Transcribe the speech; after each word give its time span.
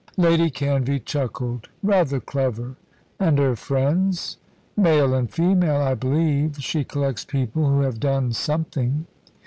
Lady 0.17 0.49
Canvey 0.49 0.99
chuckled. 1.05 1.69
"Rather 1.83 2.19
clever. 2.19 2.75
And 3.19 3.37
her 3.37 3.55
friends?" 3.55 4.37
"Male 4.75 5.13
and 5.13 5.29
female, 5.31 5.79
I 5.79 5.93
believe. 5.93 6.57
She 6.57 6.83
collects 6.83 7.23
people 7.23 7.69
who 7.69 7.81
have 7.81 7.99
done 7.99 8.31
something." 8.33 9.05